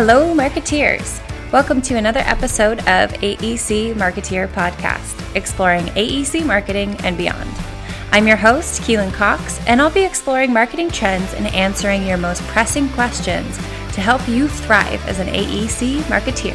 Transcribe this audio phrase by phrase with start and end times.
[0.00, 1.20] Hello, marketeers.
[1.50, 7.50] Welcome to another episode of AEC Marketeer Podcast, exploring AEC marketing and beyond.
[8.12, 12.42] I'm your host, Keelan Cox, and I'll be exploring marketing trends and answering your most
[12.42, 16.54] pressing questions to help you thrive as an AEC marketeer.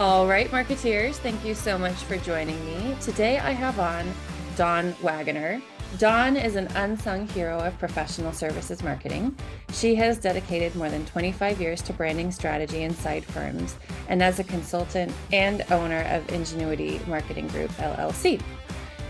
[0.00, 2.96] All right, marketeers, thank you so much for joining me.
[3.02, 4.10] Today I have on
[4.58, 5.62] Dawn Wagenaar.
[5.98, 9.36] Dawn is an unsung hero of professional services marketing.
[9.72, 13.76] She has dedicated more than 25 years to branding strategy inside firms
[14.08, 18.42] and as a consultant and owner of Ingenuity Marketing Group LLC.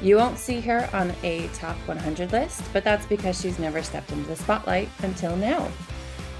[0.02, 4.12] You won't see her on a top 100 list, but that's because she's never stepped
[4.12, 5.66] into the spotlight until now.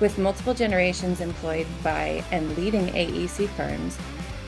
[0.01, 3.97] With multiple generations employed by and leading AEC firms,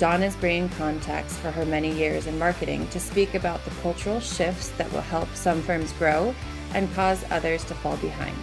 [0.00, 4.18] Dawn is bringing context for her many years in marketing to speak about the cultural
[4.18, 6.34] shifts that will help some firms grow
[6.72, 8.34] and cause others to fall behind.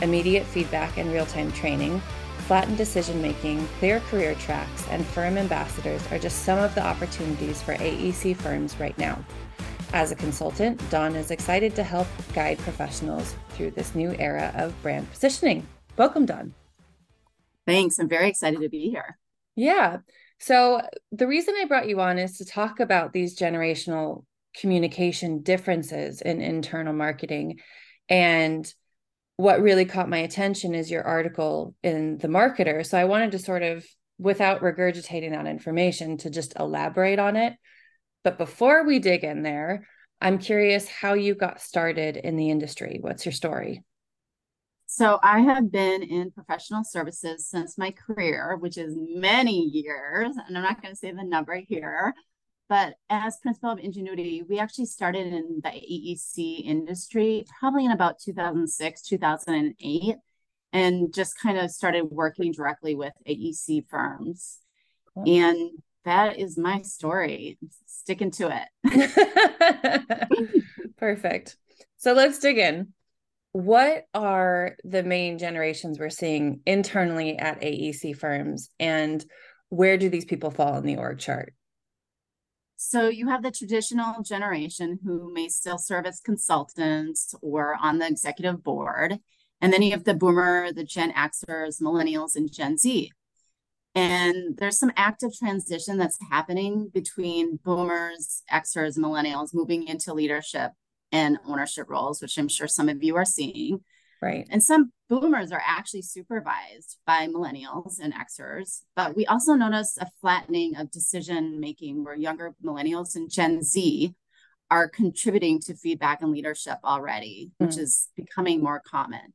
[0.00, 2.00] Immediate feedback and real time training,
[2.46, 7.60] flattened decision making, clear career tracks, and firm ambassadors are just some of the opportunities
[7.60, 9.22] for AEC firms right now.
[9.92, 14.72] As a consultant, Dawn is excited to help guide professionals through this new era of
[14.80, 15.68] brand positioning.
[15.98, 16.54] Welcome, Dawn.
[17.66, 17.98] Thanks.
[17.98, 19.18] I'm very excited to be here.
[19.54, 19.98] Yeah.
[20.40, 24.24] So, the reason I brought you on is to talk about these generational
[24.56, 27.58] communication differences in internal marketing.
[28.08, 28.72] And
[29.36, 32.86] what really caught my attention is your article in The Marketer.
[32.86, 33.84] So, I wanted to sort of,
[34.18, 37.54] without regurgitating that information, to just elaborate on it.
[38.22, 39.88] But before we dig in there,
[40.20, 42.98] I'm curious how you got started in the industry.
[43.00, 43.84] What's your story?
[44.98, 50.56] So I have been in professional services since my career, which is many years, and
[50.56, 52.14] I'm not going to say the number here.
[52.68, 58.18] But as principal of Ingenuity, we actually started in the AEC industry probably in about
[58.18, 60.16] 2006, 2008,
[60.72, 64.58] and just kind of started working directly with AEC firms.
[65.14, 65.22] Cool.
[65.28, 65.70] And
[66.06, 67.56] that is my story.
[67.86, 70.42] Sticking to it.
[70.96, 71.56] Perfect.
[71.98, 72.94] So let's dig in
[73.52, 79.24] what are the main generations we're seeing internally at AEC firms and
[79.70, 81.54] where do these people fall in the org chart?
[82.76, 88.06] So you have the traditional generation who may still serve as consultants or on the
[88.06, 89.18] executive board.
[89.60, 93.10] And then you have the boomer, the Gen Xers, millennials, and Gen Z.
[93.96, 100.70] And there's some active transition that's happening between boomers, Xers, millennials moving into leadership
[101.12, 103.80] and ownership roles, which I'm sure some of you are seeing.
[104.20, 104.46] Right.
[104.50, 108.80] And some boomers are actually supervised by millennials and Xers.
[108.96, 114.14] But we also notice a flattening of decision making where younger millennials and Gen Z
[114.70, 117.78] are contributing to feedback and leadership already, which mm.
[117.78, 119.32] is becoming more common.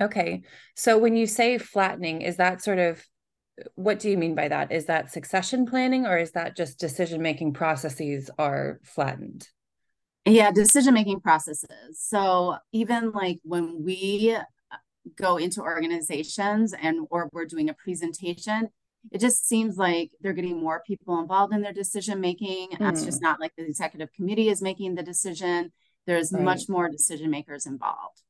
[0.00, 0.42] Okay.
[0.76, 3.04] So when you say flattening, is that sort of
[3.74, 4.72] what do you mean by that?
[4.72, 9.48] Is that succession planning or is that just decision making processes are flattened?
[10.30, 11.98] Yeah decision making processes.
[11.98, 14.76] So even like when we uh,
[15.16, 18.68] go into organizations and or we're doing a presentation
[19.10, 22.90] it just seems like they're getting more people involved in their decision making mm.
[22.90, 25.72] it's just not like the executive committee is making the decision.
[26.06, 26.42] There's right.
[26.42, 28.20] much more decision makers involved.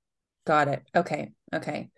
[0.46, 0.82] Got it.
[0.94, 1.32] Okay.
[1.54, 1.88] Okay.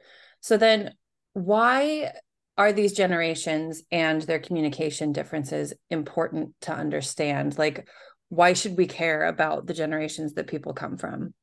[0.40, 0.94] So then
[1.34, 2.12] why
[2.58, 7.58] are these generations and their communication differences important to understand?
[7.58, 7.88] Like
[8.32, 11.34] why should we care about the generations that people come from?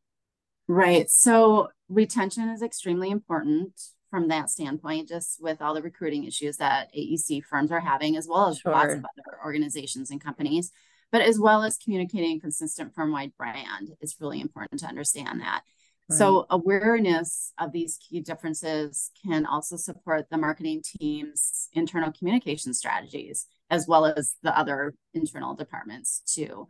[0.67, 1.07] Right.
[1.07, 3.79] So retention is extremely important
[4.09, 8.27] from that standpoint, just with all the recruiting issues that AEC firms are having, as
[8.27, 8.71] well as sure.
[8.71, 10.71] lots of other organizations and companies,
[11.11, 15.61] but as well as communicating consistent firm wide brand is really important to understand that.
[16.09, 16.17] Right.
[16.17, 23.45] So, awareness of these key differences can also support the marketing team's internal communication strategies,
[23.69, 26.67] as well as the other internal departments, too.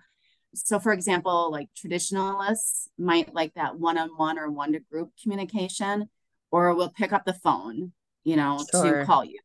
[0.53, 5.11] So, for example, like traditionalists might like that one on one or one to group
[5.21, 6.09] communication,
[6.51, 7.93] or will pick up the phone,
[8.23, 8.99] you know, sure.
[8.99, 9.39] to call you.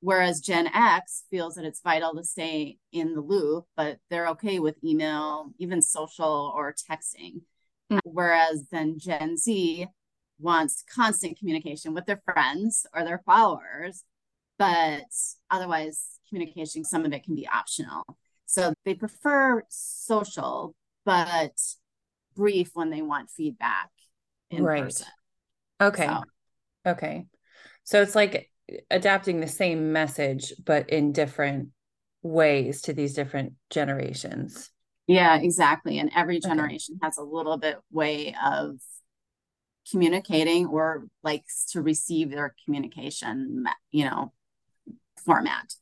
[0.00, 4.58] Whereas Gen X feels that it's vital to stay in the loop, but they're okay
[4.58, 7.42] with email, even social or texting.
[7.90, 8.00] Mm.
[8.04, 9.86] Whereas then Gen Z
[10.38, 14.04] wants constant communication with their friends or their followers,
[14.56, 15.04] but
[15.50, 18.04] otherwise, communication, some of it can be optional.
[18.48, 20.74] So they prefer social,
[21.04, 21.52] but
[22.34, 23.90] brief when they want feedback
[24.50, 24.84] in right.
[24.84, 25.06] person.
[25.82, 26.06] Okay.
[26.06, 26.22] So.
[26.86, 27.26] Okay.
[27.84, 28.50] So it's like
[28.90, 31.68] adapting the same message, but in different
[32.22, 34.70] ways to these different generations.
[35.06, 35.98] Yeah, exactly.
[35.98, 37.06] And every generation okay.
[37.06, 38.76] has a little bit way of
[39.90, 44.32] communicating or likes to receive their communication, you know,
[45.26, 45.74] format.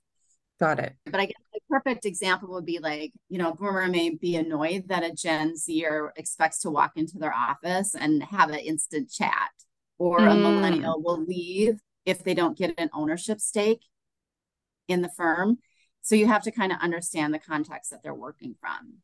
[0.58, 0.94] Got it.
[1.04, 4.88] But I guess a perfect example would be like, you know, boomer may be annoyed
[4.88, 9.50] that a Gen Zer expects to walk into their office and have an instant chat,
[9.98, 10.32] or mm.
[10.32, 13.82] a millennial will leave if they don't get an ownership stake
[14.88, 15.58] in the firm.
[16.00, 18.94] So you have to kind of understand the context that they're working from.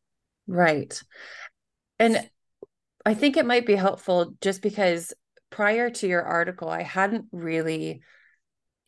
[0.47, 1.03] Right.
[1.99, 2.29] And
[3.05, 5.13] I think it might be helpful just because
[5.51, 8.03] prior to your article, I hadn't really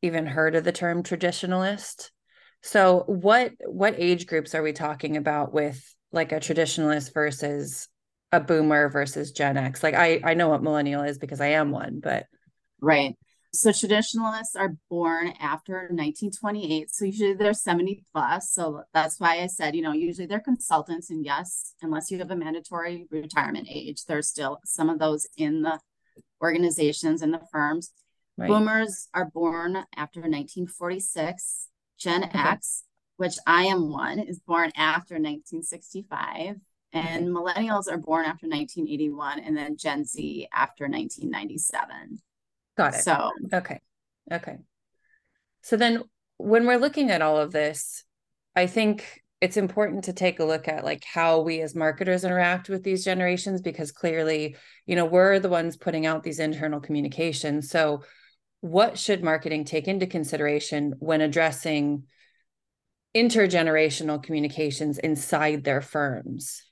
[0.02, 2.10] even heard of the term traditionalist.
[2.64, 7.88] So what what age groups are we talking about with like a traditionalist versus
[8.32, 9.82] a boomer versus Gen X?
[9.82, 12.24] Like I I know what millennial is because I am one, but
[12.80, 13.14] right.
[13.52, 16.90] So traditionalists are born after 1928.
[16.90, 18.50] So usually they're 70 plus.
[18.50, 21.10] So that's why I said, you know, usually they're consultants.
[21.10, 25.60] And yes, unless you have a mandatory retirement age, there's still some of those in
[25.60, 25.78] the
[26.42, 27.92] organizations and the firms.
[28.38, 28.48] Right.
[28.48, 31.68] Boomers are born after 1946.
[31.98, 32.38] Gen okay.
[32.38, 32.84] X,
[33.16, 36.56] which I am one, is born after 1965.
[36.92, 39.40] And millennials are born after 1981.
[39.40, 42.20] And then Gen Z after 1997.
[42.76, 43.02] Got it.
[43.02, 43.80] So, okay.
[44.32, 44.58] Okay.
[45.62, 46.02] So then
[46.36, 48.04] when we're looking at all of this,
[48.54, 52.68] I think it's important to take a look at like how we as marketers interact
[52.68, 54.56] with these generations because clearly,
[54.86, 57.68] you know, we're the ones putting out these internal communications.
[57.68, 58.02] So
[58.64, 62.04] what should marketing take into consideration when addressing
[63.14, 66.62] intergenerational communications inside their firms?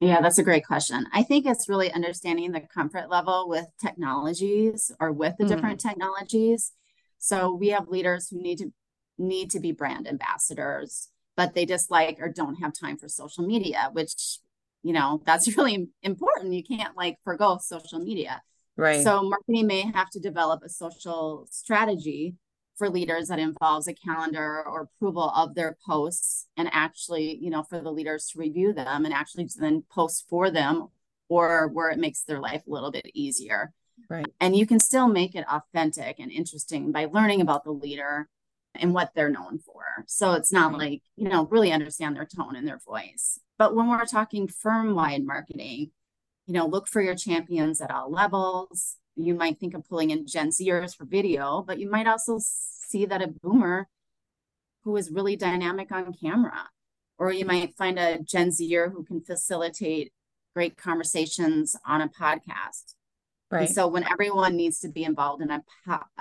[0.00, 1.06] Yeah, that's a great question.
[1.12, 5.54] I think it's really understanding the comfort level with technologies or with the mm-hmm.
[5.54, 6.72] different technologies.
[7.18, 8.72] So we have leaders who need to
[9.16, 13.90] need to be brand ambassadors, but they dislike or don't have time for social media,
[13.92, 14.40] which
[14.82, 16.52] you know, that's really important.
[16.52, 18.42] You can't like forego social media.
[18.76, 19.02] Right.
[19.02, 22.36] So marketing may have to develop a social strategy
[22.76, 27.62] for leaders that involves a calendar or approval of their posts and actually, you know,
[27.62, 30.88] for the leaders to review them and actually then post for them
[31.28, 33.72] or where it makes their life a little bit easier.
[34.08, 34.26] Right.
[34.40, 38.28] And you can still make it authentic and interesting by learning about the leader
[38.74, 39.84] and what they're known for.
[40.06, 43.38] So it's not like, you know, really understand their tone and their voice.
[43.58, 45.90] But when we're talking firm wide marketing,
[46.46, 50.26] you know, look for your champions at all levels, you might think of pulling in
[50.26, 53.88] Gen Zers for video, but you might also see that a boomer
[54.84, 56.68] who is really dynamic on camera.
[57.18, 60.12] Or you might find a Gen Zer who can facilitate
[60.54, 62.94] great conversations on a podcast.
[63.50, 63.66] Right.
[63.66, 65.62] And so when everyone needs to be involved in a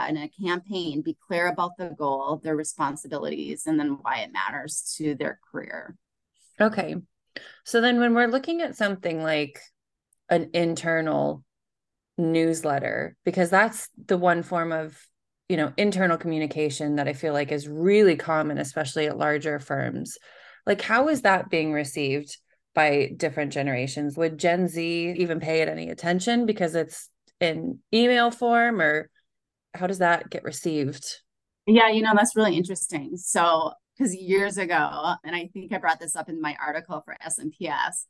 [0.07, 4.93] in a campaign, be clear about the goal, their responsibilities, and then why it matters
[4.97, 5.95] to their career.
[6.59, 6.97] Okay.
[7.63, 9.61] So then when we're looking at something like
[10.31, 11.43] an internal
[12.17, 14.97] newsletter because that's the one form of
[15.49, 20.17] you know internal communication that i feel like is really common especially at larger firms.
[20.65, 22.37] Like how is that being received
[22.73, 24.15] by different generations?
[24.17, 29.09] Would gen z even pay it any attention because it's in email form or
[29.73, 31.05] how does that get received?
[31.65, 33.17] Yeah you know that's really interesting.
[33.17, 37.15] So because years ago and i think i brought this up in my article for
[37.27, 38.05] smps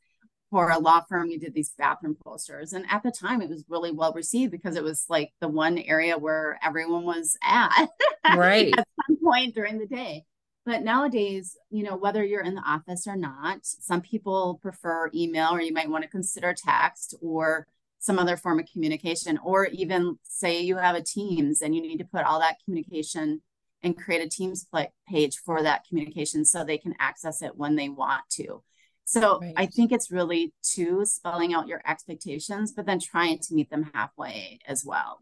[0.52, 2.74] for a law firm we did these bathroom posters.
[2.74, 5.78] And at the time it was really well received because it was like the one
[5.78, 7.88] area where everyone was at
[8.36, 8.74] right.
[8.76, 10.26] at some point during the day.
[10.66, 15.48] But nowadays you know whether you're in the office or not some people prefer email
[15.52, 17.66] or you might want to consider text or
[17.98, 21.98] some other form of communication or even say you have a teams and you need
[21.98, 23.40] to put all that communication
[23.82, 24.66] and create a teams
[25.08, 28.62] page for that communication so they can access it when they want to
[29.04, 29.54] so right.
[29.56, 33.90] I think it's really to spelling out your expectations, but then trying to meet them
[33.94, 35.18] halfway as well.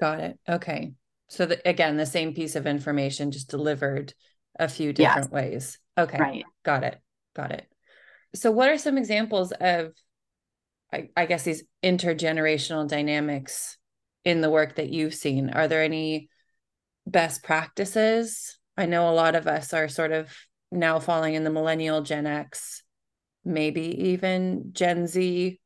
[0.00, 0.38] Got it.
[0.48, 0.92] Okay.
[1.28, 4.14] So the, again, the same piece of information just delivered
[4.58, 5.32] a few different yes.
[5.32, 5.78] ways.
[5.98, 6.18] Okay.
[6.18, 6.44] Right.
[6.64, 7.00] Got it.
[7.34, 7.66] Got it.
[8.34, 9.92] So what are some examples of
[10.92, 13.76] I, I guess these intergenerational dynamics
[14.24, 15.50] in the work that you've seen?
[15.50, 16.28] Are there any
[17.06, 18.58] best practices?
[18.76, 20.32] I know a lot of us are sort of
[20.70, 22.82] now falling in the millennial Gen X
[23.46, 25.58] maybe even Gen Z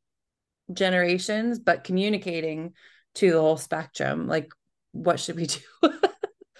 [0.72, 2.74] generations, but communicating
[3.16, 4.28] to the whole spectrum.
[4.28, 4.50] Like,
[4.92, 5.46] what should we
[5.82, 5.92] do?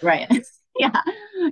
[0.01, 0.29] right.
[0.79, 1.01] Yeah.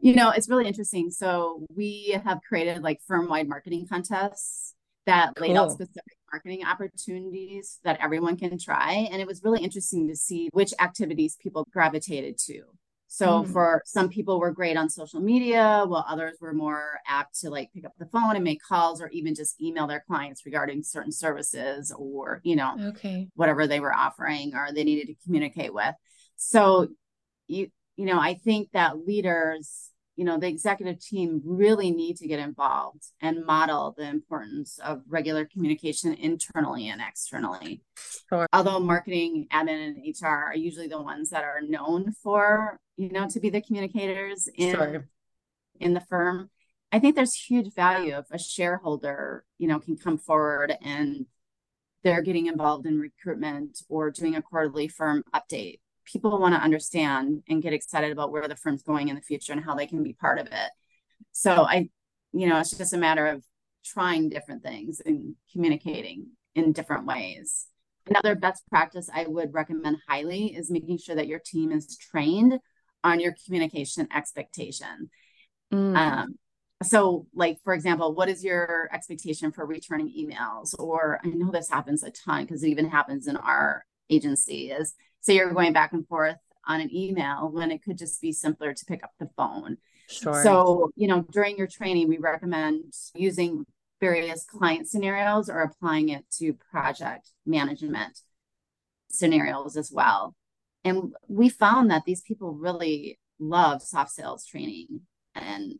[0.01, 1.11] You know, it's really interesting.
[1.11, 4.73] So, we have created like firm wide marketing contests
[5.05, 5.47] that cool.
[5.49, 9.07] laid out specific marketing opportunities that everyone can try.
[9.11, 12.63] And it was really interesting to see which activities people gravitated to.
[13.11, 13.51] So mm.
[13.51, 17.73] for some people were great on social media, while others were more apt to like
[17.73, 21.11] pick up the phone and make calls or even just email their clients regarding certain
[21.11, 23.27] services or, you know, okay.
[23.35, 25.95] whatever they were offering or they needed to communicate with.
[26.37, 26.87] So
[27.47, 29.89] you you know, I think that leaders
[30.19, 35.01] you know the executive team really need to get involved and model the importance of
[35.07, 37.81] regular communication internally and externally
[38.27, 38.45] sure.
[38.51, 43.29] although marketing admin and hr are usually the ones that are known for you know
[43.29, 45.07] to be the communicators in sure.
[45.79, 46.49] in the firm
[46.91, 51.27] i think there's huge value if a shareholder you know can come forward and
[52.03, 55.79] they're getting involved in recruitment or doing a quarterly firm update
[56.11, 59.53] people want to understand and get excited about where the firm's going in the future
[59.53, 60.71] and how they can be part of it.
[61.31, 61.89] So I,
[62.31, 63.43] you know, it's just a matter of
[63.85, 67.67] trying different things and communicating in different ways.
[68.07, 72.59] Another best practice I would recommend highly is making sure that your team is trained
[73.03, 75.09] on your communication expectation.
[75.71, 75.95] Mm.
[75.95, 76.35] Um,
[76.81, 80.73] so, like for example, what is your expectation for returning emails?
[80.79, 84.71] Or I know this happens a ton because it even happens in our agency.
[84.71, 86.37] Is say you're going back and forth
[86.67, 89.77] on an email when it could just be simpler to pick up the phone.
[90.07, 90.43] Sure.
[90.43, 93.65] So, you know, during your training, we recommend using
[93.99, 98.19] various client scenarios or applying it to project management
[99.09, 100.35] scenarios as well.
[100.83, 105.01] And we found that these people really love soft sales training
[105.35, 105.73] and,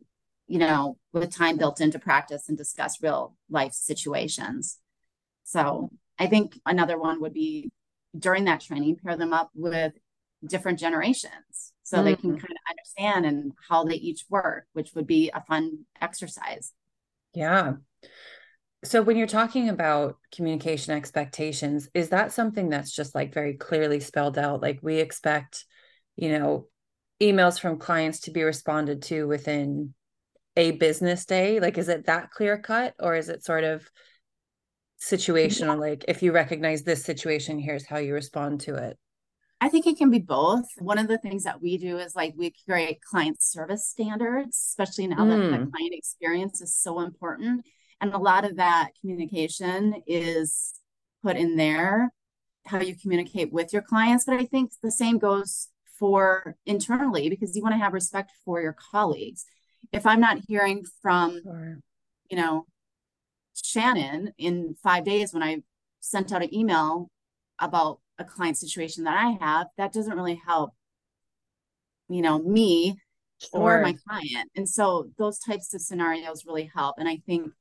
[0.46, 4.78] you know, with time built into practice and discuss real life situations.
[5.44, 7.70] So I think another one would be
[8.18, 9.92] during that training pair them up with
[10.46, 12.06] different generations so mm-hmm.
[12.06, 12.38] they can mm-hmm.
[12.38, 16.72] kind of understand and how they each work which would be a fun exercise
[17.34, 17.74] yeah
[18.82, 24.00] so when you're talking about communication expectations is that something that's just like very clearly
[24.00, 25.64] spelled out like we expect
[26.16, 26.66] you know
[27.20, 29.92] emails from clients to be responded to within
[30.56, 33.88] a business day like is it that clear cut or is it sort of
[35.00, 38.98] situational like if you recognize this situation here's how you respond to it
[39.62, 40.64] I think it can be both.
[40.78, 45.06] One of the things that we do is like we create client service standards, especially
[45.06, 45.28] now mm.
[45.28, 45.70] that the hmm.
[45.70, 47.66] client experience is so important.
[48.00, 50.72] And a lot of that communication is
[51.22, 52.10] put in there,
[52.64, 54.24] how you communicate with your clients.
[54.24, 58.62] But I think the same goes for internally because you want to have respect for
[58.62, 59.44] your colleagues.
[59.92, 61.80] If I'm not hearing from, sure.
[62.30, 62.64] you know,
[63.64, 65.62] Shannon in five days when I
[66.00, 67.10] sent out an email
[67.58, 70.70] about a client situation that I have, that doesn't really help,
[72.08, 73.00] you know, me
[73.38, 73.60] sure.
[73.60, 74.50] or my client.
[74.56, 76.96] And so those types of scenarios really help.
[76.98, 77.52] And I think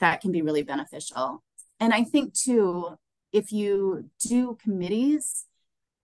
[0.00, 1.42] that can be really beneficial.
[1.78, 2.96] And I think too,
[3.32, 5.46] if you do committees,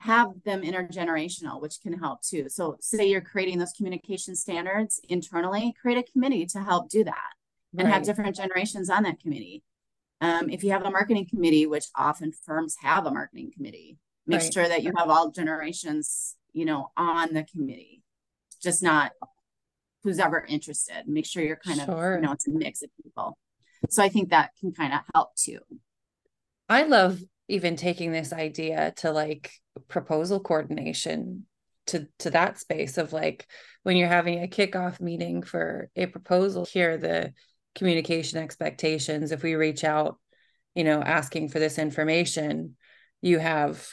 [0.01, 2.49] have them intergenerational, which can help too.
[2.49, 7.36] So, say you're creating those communication standards internally, create a committee to help do that
[7.79, 7.95] and right.
[7.95, 9.63] have different generations on that committee.
[10.21, 14.41] Um, if you have a marketing committee, which often firms have a marketing committee, make
[14.41, 14.53] right.
[14.53, 18.03] sure that you have all generations, you know, on the committee,
[18.63, 19.13] just not
[20.03, 21.03] who's ever interested.
[21.07, 22.15] Make sure you're kind sure.
[22.15, 23.37] of, you know, it's a mix of people.
[23.91, 25.59] So I think that can kind of help too.
[26.69, 29.53] I love even taking this idea to like
[29.89, 31.47] proposal coordination
[31.87, 33.47] to to that space of like
[33.85, 37.33] when you're having a kickoff meeting for a proposal here the
[37.77, 40.19] communication expectations if we reach out
[40.75, 42.75] you know asking for this information
[43.23, 43.87] you have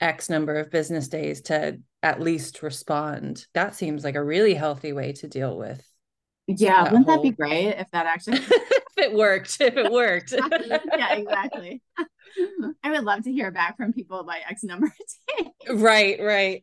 [0.00, 3.44] x number of business days to at least respond.
[3.52, 5.84] That seems like a really healthy way to deal with
[6.46, 7.16] yeah that wouldn't whole...
[7.18, 10.32] that be great if that actually if it worked if it worked.
[10.96, 11.82] Yeah exactly.
[12.84, 14.92] I would love to hear back from people by x number of
[15.38, 15.80] days.
[15.80, 16.62] Right right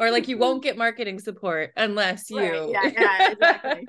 [0.00, 0.68] or like you won't mm-hmm.
[0.68, 2.70] get marketing support unless you right.
[2.70, 3.86] yeah, yeah exactly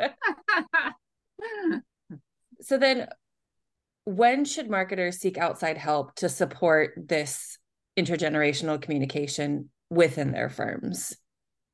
[2.62, 3.08] so then
[4.04, 7.58] when should marketers seek outside help to support this
[7.98, 11.16] intergenerational communication within their firms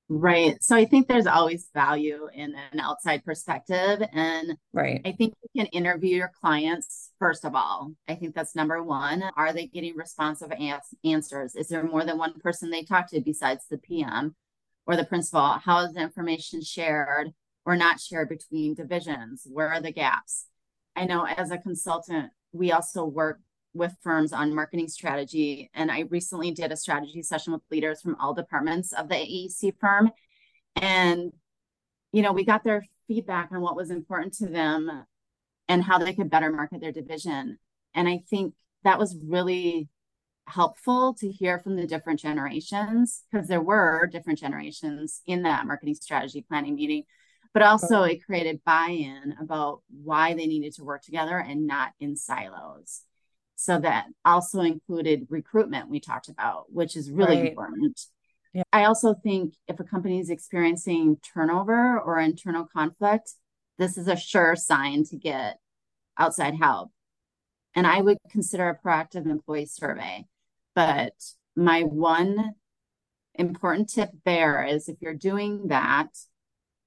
[0.10, 0.64] Right.
[0.64, 4.02] So I think there's always value in an outside perspective.
[4.14, 5.02] And right.
[5.04, 7.92] I think you can interview your clients first of all.
[8.08, 9.24] I think that's number one.
[9.36, 11.56] Are they getting responsive ans- answers?
[11.56, 14.36] Is there more than one person they talk to besides the PM
[14.86, 15.60] or the principal?
[15.64, 17.32] How is the information shared
[17.66, 19.46] or not shared between divisions?
[19.52, 20.46] Where are the gaps?
[20.96, 23.42] I know as a consultant, we also work
[23.78, 25.70] with firms on marketing strategy.
[25.74, 29.74] And I recently did a strategy session with leaders from all departments of the AEC
[29.80, 30.12] firm.
[30.76, 31.32] And,
[32.12, 35.06] you know, we got their feedback on what was important to them
[35.68, 37.58] and how they could better market their division.
[37.94, 38.54] And I think
[38.84, 39.90] that was really
[40.46, 45.96] helpful to hear from the different generations because there were different generations in that marketing
[45.96, 47.04] strategy planning meeting
[47.54, 52.16] but also it created buy-in about why they needed to work together and not in
[52.16, 53.02] silos
[53.58, 57.50] so that also included recruitment we talked about which is really right.
[57.50, 58.00] important
[58.54, 58.64] yeah.
[58.72, 63.34] i also think if a company is experiencing turnover or internal conflict
[63.78, 65.58] this is a sure sign to get
[66.18, 66.90] outside help
[67.76, 70.24] and i would consider a proactive employee survey
[70.74, 71.14] but
[71.56, 72.54] my one
[73.38, 76.08] important tip there is if you're doing that,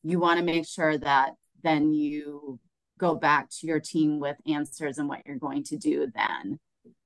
[0.03, 2.59] you want to make sure that then you
[3.01, 6.59] go back to your team with answers and what you're going to do then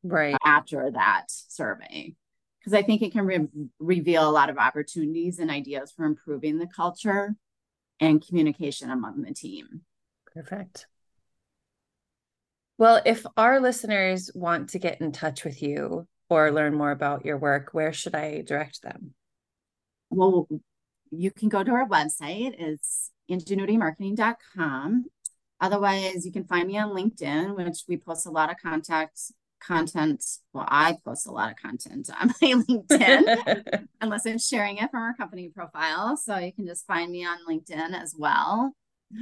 [0.02, 2.14] right after that survey
[2.58, 3.48] because i think it can re-
[3.78, 7.34] reveal a lot of opportunities and ideas for improving the culture
[8.00, 9.82] and communication among the team
[10.32, 10.86] perfect
[12.76, 17.24] well if our listeners want to get in touch with you or learn more about
[17.24, 19.14] your work, where should I direct them?
[20.10, 20.48] Well,
[21.10, 22.54] you can go to our website.
[22.58, 25.04] It's ingenuitymarketing.com.
[25.64, 29.18] Otherwise, you can find me on LinkedIn, which we post a lot of contact
[29.66, 30.22] content.
[30.52, 32.34] Well, I post a lot of content on my
[32.68, 36.18] LinkedIn, unless I'm sharing it from our company profile.
[36.18, 38.72] So you can just find me on LinkedIn as well.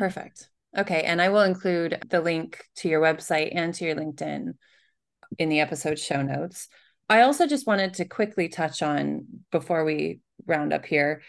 [0.01, 0.49] Perfect.
[0.77, 1.03] Okay.
[1.03, 4.55] And I will include the link to your website and to your LinkedIn
[5.39, 6.67] in the episode show notes.
[7.09, 11.23] I also just wanted to quickly touch on before we round up here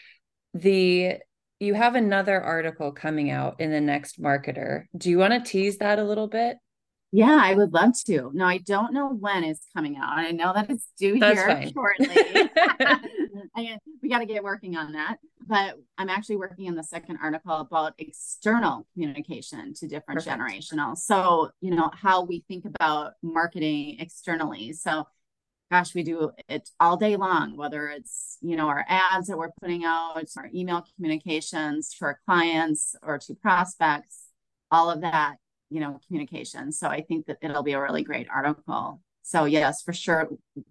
[0.55, 1.17] the
[1.63, 4.85] you have another article coming out in the next marketer.
[4.95, 6.57] Do you want to tease that a little bit?
[7.15, 8.31] Yeah, I would love to.
[8.33, 10.17] No, I don't know when it's coming out.
[10.17, 11.71] I know that it's due That's here fine.
[11.71, 12.07] shortly.
[13.55, 15.17] I, we got to get working on that.
[15.45, 20.41] But I'm actually working on the second article about external communication to different Perfect.
[20.41, 20.97] generational.
[20.97, 24.73] So, you know, how we think about marketing externally.
[24.73, 25.05] So,
[25.73, 29.49] gosh, we do it all day long, whether it's, you know, our ads that we're
[29.59, 34.25] putting out, our email communications to our clients or to prospects,
[34.69, 35.37] all of that,
[35.71, 36.71] you know, communication.
[36.71, 39.01] So I think that it'll be a really great article.
[39.23, 40.29] So yes, for sure,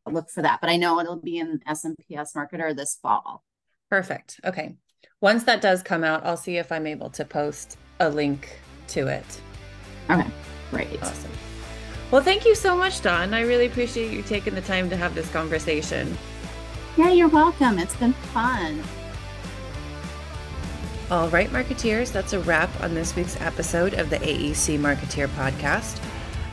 [0.08, 0.60] look for that.
[0.60, 3.42] But I know it'll be in SMPS Marketer this fall.
[3.90, 4.38] Perfect.
[4.44, 4.76] Okay.
[5.20, 9.08] Once that does come out, I'll see if I'm able to post a link to
[9.08, 9.40] it.
[10.08, 10.28] Okay.
[12.12, 12.18] Great.
[12.18, 12.18] Awesome.
[12.18, 13.34] Well, thank you so much, Dawn.
[13.34, 16.16] I really appreciate you taking the time to have this conversation.
[16.96, 17.78] Yeah, you're welcome.
[17.78, 18.82] It's been fun.
[21.10, 26.00] All right, Marketeers, that's a wrap on this week's episode of the AEC Marketeer Podcast.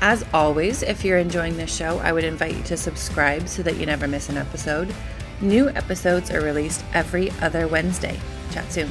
[0.02, 3.78] As always, if you're enjoying this show, I would invite you to subscribe so that
[3.78, 4.93] you never miss an episode.
[5.41, 8.19] New episodes are released every other Wednesday.
[8.52, 8.89] Chat soon.